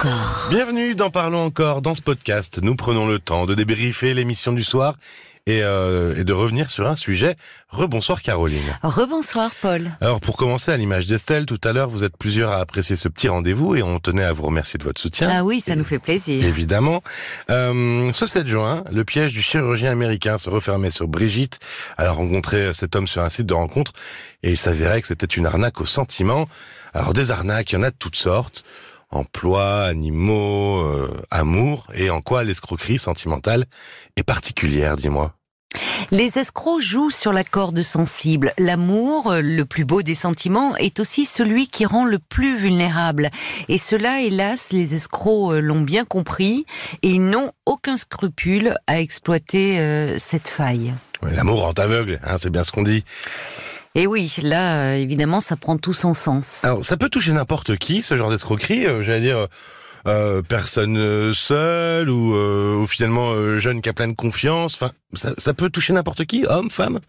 [0.00, 0.46] encore.
[0.48, 1.82] Bienvenue dans Parlons encore.
[1.82, 4.96] Dans ce podcast, nous prenons le temps de débriefer l'émission du soir
[5.46, 7.36] et, euh, et de revenir sur un sujet.
[7.68, 8.78] Rebonsoir Caroline.
[8.82, 9.90] Rebonsoir Paul.
[10.00, 13.08] Alors pour commencer, à l'image d'Estelle, tout à l'heure, vous êtes plusieurs à apprécier ce
[13.08, 15.28] petit rendez-vous et on tenait à vous remercier de votre soutien.
[15.30, 16.46] Ah oui, ça nous fait plaisir.
[16.46, 17.02] Évidemment.
[17.50, 21.58] Euh, ce 7 juin, le piège du chirurgien américain se refermait sur Brigitte.
[21.98, 23.92] Elle a rencontré cet homme sur un site de rencontre
[24.42, 26.48] et il s'avérait que c'était une arnaque au sentiment.
[26.94, 28.64] Alors des arnaques, il y en a de toutes sortes.
[29.10, 33.66] Emploi, animaux, euh, amour, et en quoi l'escroquerie sentimentale
[34.16, 35.34] est particulière, dis-moi.
[36.10, 38.52] Les escrocs jouent sur la corde sensible.
[38.58, 43.30] L'amour, le plus beau des sentiments, est aussi celui qui rend le plus vulnérable.
[43.68, 46.66] Et cela, hélas, les escrocs euh, l'ont bien compris
[47.02, 50.94] et ils n'ont aucun scrupule à exploiter euh, cette faille.
[51.22, 53.04] Ouais, L'amour rend aveugle, hein, c'est bien ce qu'on dit.
[53.96, 56.64] Et oui, là, euh, évidemment, ça prend tout son sens.
[56.64, 58.86] Alors, ça peut toucher n'importe qui, ce genre d'escroquerie.
[58.86, 59.48] euh, J'allais dire,
[60.06, 64.74] euh, personne seule ou, finalement jeune qui a plein de confiance.
[64.76, 67.00] Enfin, ça, ça peut toucher n'importe qui, homme, femme?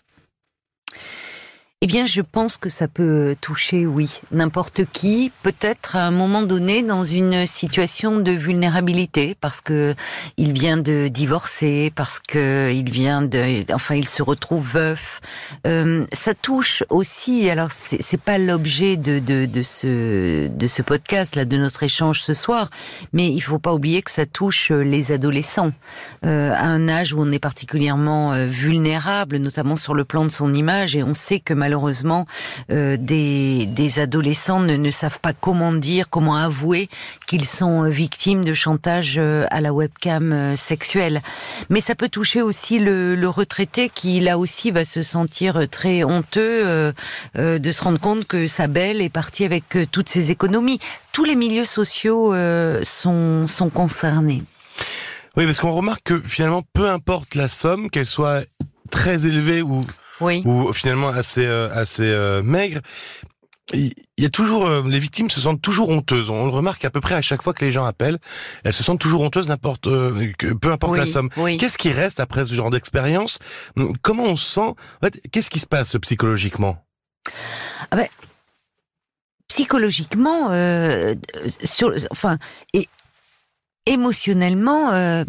[1.84, 6.44] Eh bien, je pense que ça peut toucher, oui, n'importe qui, peut-être à un moment
[6.44, 9.96] donné dans une situation de vulnérabilité, parce que
[10.38, 15.22] il vient de divorcer, parce que il vient de, enfin, il se retrouve veuf.
[15.66, 17.50] Euh, ça touche aussi.
[17.50, 22.22] Alors, c'est pas l'objet de, de de ce de ce podcast là, de notre échange
[22.22, 22.70] ce soir,
[23.12, 25.72] mais il faut pas oublier que ça touche les adolescents
[26.28, 30.32] euh, à un âge où on est particulièrement euh, vulnérable, notamment sur le plan de
[30.32, 31.71] son image, et on sait que malheureusement
[32.72, 36.90] euh, des, adolescents ne, savent pas comment dire, comment avouer
[37.28, 41.22] qu'ils sont euh, victimes de chantage euh, à la webcam sexuelle.
[41.70, 46.94] Mais ça peut toucher aussi le, retraité qui là aussi va se sentir très honteux
[47.36, 50.80] de se rendre compte que sa belle est partie avec toutes ses économies.
[51.14, 52.34] Tous les milieux sociaux
[52.84, 54.44] sont, sont concernés.
[55.38, 58.44] Oui, parce qu'on remarque que finalement, peu importe la somme, qu'elle soit
[58.90, 59.86] très élevée ou,
[60.22, 60.42] Oui.
[60.46, 62.80] ou finalement assez, euh, assez euh, maigre,
[63.74, 66.30] il y a toujours euh, les victimes se sentent toujours honteuses.
[66.30, 68.18] On le remarque à peu près à chaque fois que les gens appellent,
[68.66, 71.30] elles se sentent toujours honteuses n'importe peu importe Oui, la somme.
[71.38, 71.58] oui.
[71.58, 73.40] Qu'est-ce qui reste après ce genre d'expérience?
[73.78, 74.62] Hum, Comment on se sent?
[74.62, 76.84] En fait, Qu'est-ce qui se passe psychologiquement?
[79.48, 81.14] Psychologiquement, euh,
[81.66, 82.38] sur, enfin,
[82.74, 82.88] et
[83.86, 85.26] émotionnellement, euh,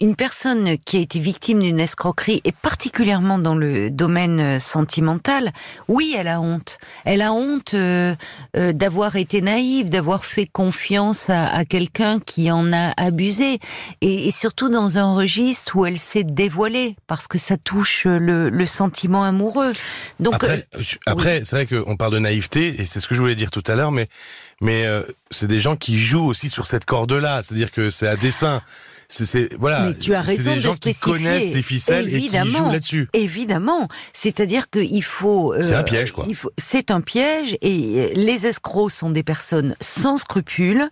[0.00, 5.50] une personne qui a été victime d'une escroquerie, et particulièrement dans le domaine euh, sentimental,
[5.88, 6.78] oui, elle a honte.
[7.04, 8.14] Elle a honte euh,
[8.56, 13.60] euh, d'avoir été naïve, d'avoir fait confiance à, à quelqu'un qui en a abusé,
[14.00, 18.50] et, et surtout dans un registre où elle s'est dévoilée, parce que ça touche le,
[18.50, 19.72] le sentiment amoureux.
[20.18, 20.60] Donc, euh,
[21.06, 23.62] après c'est vrai qu'on parle de naïveté et c'est ce que je voulais dire tout
[23.66, 24.06] à l'heure, mais
[24.64, 28.16] mais euh, c'est des gens qui jouent aussi sur cette corde-là, c'est-à-dire que c'est à
[28.16, 28.62] dessein.
[29.10, 29.80] C'est voilà.
[29.80, 31.12] Mais tu as C'est raison des de gens qui spécifier.
[31.12, 33.08] connaissent les ficelles et qui jouent là-dessus.
[33.12, 35.52] Évidemment, c'est-à-dire qu'il faut.
[35.52, 36.26] euh, C'est un piège, quoi.
[36.34, 40.88] faut- C'est un piège, et les escrocs sont des personnes sans scrupules,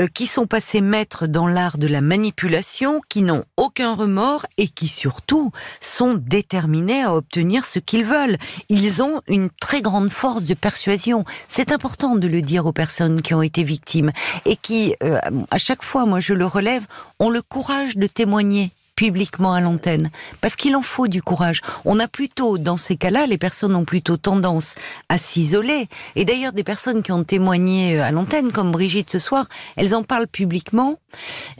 [0.00, 4.66] euh, qui sont passées maîtres dans l'art de la manipulation, qui n'ont aucun remords et
[4.68, 8.38] qui surtout sont déterminés à obtenir ce qu'ils veulent.
[8.70, 11.24] Ils ont une très grande force de persuasion.
[11.46, 14.12] C'est important de le dire aux personnes qui ont été victimes
[14.46, 15.18] et qui, euh,
[15.50, 16.84] à chaque fois, moi je le relève,
[17.18, 20.10] ont le courage de témoigner publiquement à l'antenne.
[20.40, 21.60] Parce qu'il en faut du courage.
[21.84, 24.74] On a plutôt, dans ces cas-là, les personnes ont plutôt tendance
[25.08, 25.88] à s'isoler.
[26.14, 29.46] Et d'ailleurs, des personnes qui ont témoigné euh, à l'antenne, comme Brigitte ce soir,
[29.76, 30.98] elles en parlent publiquement,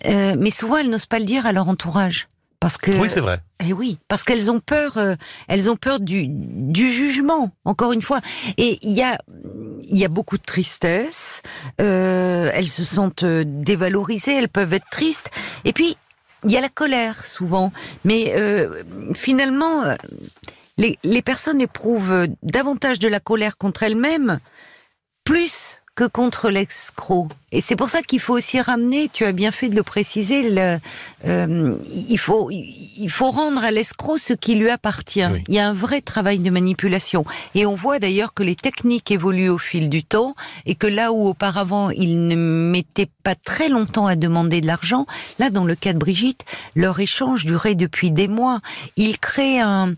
[0.07, 2.29] euh, mais souvent elles n'osent pas le dire à leur entourage.
[2.63, 3.41] Parce que, Oui, c'est vrai.
[3.63, 5.17] eh oui, parce qu'elles ont peur, euh,
[5.49, 7.51] elles ont peur du, du jugement.
[7.65, 8.21] Encore une fois,
[8.57, 9.19] et il y a,
[9.91, 11.43] il y a beaucoup de tristesse.
[11.81, 15.29] euh, elles se sentent euh, dévalorisées, elles peuvent être tristes.
[15.65, 15.97] Et puis
[16.45, 17.73] il y a la colère souvent,
[18.05, 18.83] mais euh,
[19.15, 19.83] finalement,
[20.79, 24.39] les, les personnes éprouvent davantage de la colère contre elles-mêmes,
[25.25, 27.29] plus que contre l'escroc.
[27.53, 30.51] Et c'est pour ça qu'il faut aussi ramener, tu as bien fait de le préciser,
[30.51, 30.79] le,
[31.27, 31.75] euh,
[32.09, 35.25] il, faut, il faut rendre à l'escroc ce qui lui appartient.
[35.25, 35.45] Oui.
[35.49, 37.27] Il y a un vrai travail de manipulation.
[37.55, 40.35] Et on voit d'ailleurs que les techniques évoluent au fil du temps
[40.65, 45.07] et que là où auparavant il ne mettait pas très longtemps à demander de l'argent,
[45.39, 46.45] là dans le cas de Brigitte,
[46.75, 48.61] leur échange durait depuis des mois.
[48.97, 49.95] Ils créent un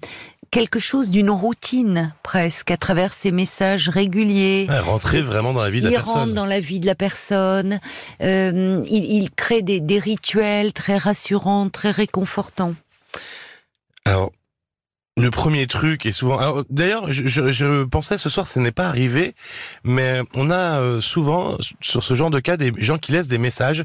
[0.54, 4.66] quelque chose d'une routine presque à travers ces messages réguliers.
[4.68, 6.14] Ouais, rentrer vraiment dans la vie de la Il personne.
[6.14, 7.80] rentre dans la vie de la personne.
[8.22, 12.74] Euh, il, il crée des, des rituels très rassurants, très réconfortants.
[14.04, 14.30] Alors,
[15.16, 16.64] le premier truc est souvent.
[16.70, 19.34] D'ailleurs, je, je, je, pensais ce soir, ce n'est pas arrivé,
[19.84, 23.38] mais on a euh, souvent sur ce genre de cas des gens qui laissent des
[23.38, 23.84] messages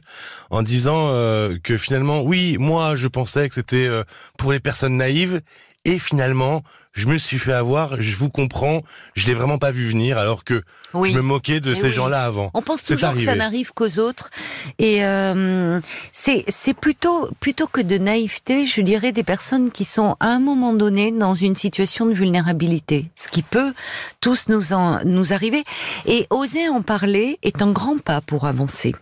[0.49, 4.03] en disant euh, que finalement, oui, moi, je pensais que c'était euh,
[4.39, 5.41] pour les personnes naïves,
[5.85, 8.83] et finalement, je me suis fait avoir, je vous comprends,
[9.15, 12.51] je l'ai vraiment pas vu venir alors que je me moquais de ces gens-là avant.
[12.53, 14.29] On pense toujours que ça n'arrive qu'aux autres.
[14.77, 15.79] Et euh,
[16.11, 20.73] c'est plutôt plutôt que de naïveté, je dirais des personnes qui sont à un moment
[20.73, 23.73] donné dans une situation de vulnérabilité, ce qui peut
[24.19, 25.63] tous nous en, nous arriver.
[26.05, 28.93] Et oser en parler est un grand pas pour avancer.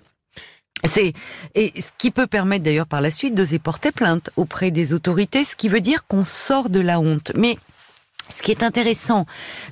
[0.83, 1.13] C'est
[1.55, 5.43] et ce qui peut permettre d'ailleurs par la suite d'oser porter plainte auprès des autorités,
[5.43, 7.31] ce qui veut dire qu'on sort de la honte.
[7.35, 7.57] Mais
[8.35, 9.25] ce qui est intéressant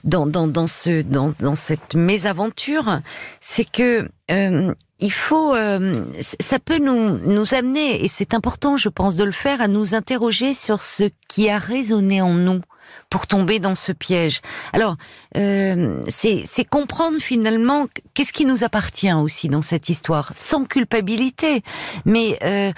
[0.03, 3.01] dans, dans, dans ce, dans, dans cette mésaventure,
[3.41, 8.89] c'est que euh, il faut, euh, ça peut nous, nous amener, et c'est important, je
[8.89, 12.61] pense, de le faire, à nous interroger sur ce qui a résonné en nous
[13.09, 14.41] pour tomber dans ce piège.
[14.73, 14.95] Alors,
[15.37, 21.63] euh, c'est comprendre finalement qu'est-ce qui nous appartient aussi dans cette histoire, sans culpabilité.
[22.05, 22.71] Mais euh,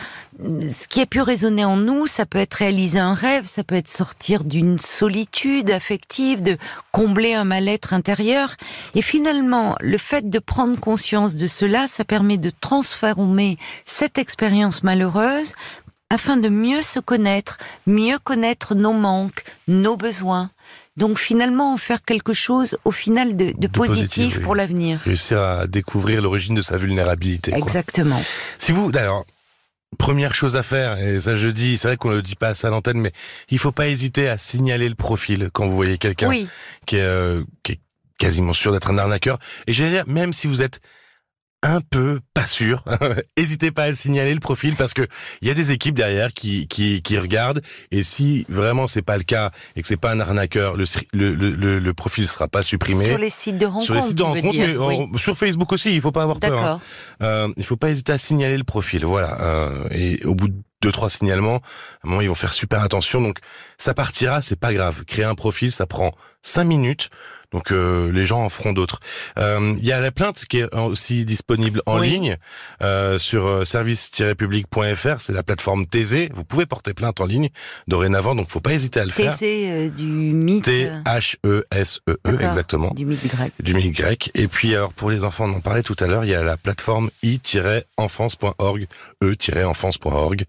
[0.62, 3.75] ce qui a pu résonner en nous, ça peut être réaliser un rêve, ça peut
[3.75, 6.57] être sortir d'une solitude affective, de
[6.92, 8.56] combler un mal-être intérieur.
[8.95, 14.83] Et finalement, le fait de prendre conscience de cela, ça permet de transformer cette expérience
[14.83, 15.54] malheureuse
[16.09, 20.50] afin de mieux se connaître, mieux connaître nos manques, nos besoins.
[20.95, 25.00] Donc finalement, en faire quelque chose au final de, positif, pour l'avenir.
[25.01, 27.54] Réussir à découvrir l'origine de sa vulnérabilité.
[27.54, 28.21] Exactement.
[28.57, 29.24] Si vous, d'ailleurs,
[30.00, 32.54] première chose à faire, et ça je dis, c'est vrai qu'on ne le dit pas
[32.65, 33.12] à l'antenne, mais
[33.50, 36.30] il faut pas hésiter à signaler le profil quand vous voyez quelqu'un
[36.88, 37.80] qui, euh, qui est
[38.18, 39.38] quasiment sûr d'être un arnaqueur.
[39.68, 40.80] Et j'allais dire, même si vous êtes
[41.63, 42.83] un peu pas sûr,
[43.38, 45.07] n'hésitez pas à le signaler le profil parce que
[45.42, 47.62] il y a des équipes derrière qui qui, qui regardent
[47.92, 51.33] et si vraiment c'est pas le cas et que c'est pas un arnaqueur, le le,
[51.33, 53.86] le, le profil sera pas supprimé sur les sites de rencontres.
[53.86, 56.63] Sur les sites de rencontres, mais sur Facebook aussi, il faut pas avoir peur.
[56.63, 56.80] Hein.
[57.21, 59.42] Euh, il faut pas hésiter à signaler le profil, voilà.
[59.42, 61.57] Euh, et au bout de deux trois signalements,
[62.04, 63.19] à un moment ils vont faire super attention.
[63.19, 63.39] Donc
[63.77, 65.06] ça partira, c'est pas grave.
[65.06, 67.09] Créer un profil, ça prend cinq minutes.
[67.53, 68.99] Donc euh, les gens en feront d'autres.
[69.38, 72.38] Euh, il y a la plainte qui est aussi disponible en ligne
[72.81, 75.21] euh, sur service-public.fr.
[75.21, 76.29] C'est la plateforme Thésée.
[76.33, 77.49] Vous pouvez porter plainte en ligne
[77.88, 79.38] dorénavant, donc faut pas hésiter à le faire.
[79.38, 80.65] Thésée du mythe.
[80.65, 82.91] T H E S E E exactement.
[82.94, 83.53] Du mythe grec.
[83.61, 84.29] Du mythe grec.
[84.35, 86.25] Et puis alors pour les enfants, on en parlait tout à l'heure.
[86.25, 88.88] Il y a la plateforme i-enfance.org,
[89.23, 90.44] e-enfance.org,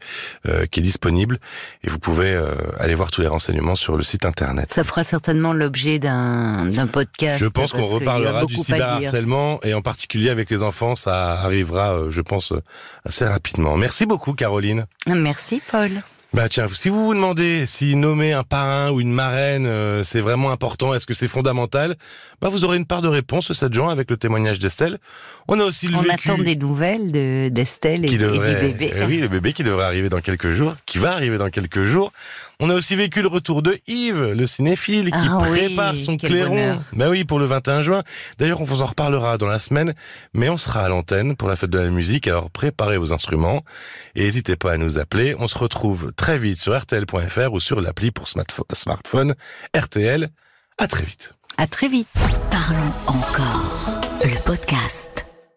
[0.71, 1.39] qui est disponible
[1.85, 2.37] et vous pouvez
[2.81, 4.71] aller voir tous les renseignements sur le site internet.
[4.71, 7.41] Ça fera certainement l'objet d'un podcast.
[7.43, 12.11] Je pense qu'on reparlera du cyberharcèlement et en particulier avec les enfants, ça arrivera, euh,
[12.11, 12.63] je pense, euh,
[13.05, 13.77] assez rapidement.
[13.77, 14.87] Merci beaucoup, Caroline.
[15.07, 15.91] Merci, Paul.
[16.35, 20.21] Bah tiens, si vous vous demandez si nommer un parrain ou une marraine, euh, c'est
[20.21, 21.97] vraiment important, est-ce que c'est fondamental
[22.43, 24.99] Bah vous aurez une part de réponse 7 juin avec le témoignage d'Estelle.
[25.49, 28.93] On a aussi le On attend des nouvelles de d'Estelle et, et, du bébé.
[28.95, 31.85] Eh oui, le bébé qui devrait arriver dans quelques jours, qui va arriver dans quelques
[31.85, 32.13] jours.
[32.61, 36.81] On a aussi vécu le retour de Yves, le cinéphile, qui ah prépare son clairon.
[36.93, 38.03] Bah oui, pour le 21 juin.
[38.37, 39.95] D'ailleurs, on vous en reparlera dans la semaine,
[40.35, 42.27] mais on sera à l'antenne pour la fête de la musique.
[42.27, 43.63] Alors préparez vos instruments
[44.17, 45.37] et n'hésitez pas à nous appeler.
[45.39, 49.37] On se retrouve très vite sur rtl.fr ou sur l'appli pour smartphone
[49.77, 50.29] RTL.
[50.79, 51.35] À très vite.
[51.59, 52.09] À très vite.
[52.51, 54.01] Parlons encore.
[54.25, 55.28] Le podcast.